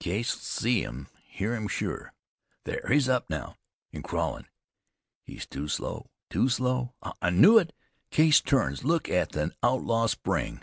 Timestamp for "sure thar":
1.66-2.90